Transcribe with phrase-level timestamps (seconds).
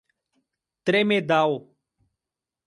[0.87, 1.51] Tremedal